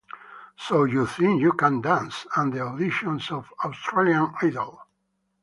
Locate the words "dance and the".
1.79-2.57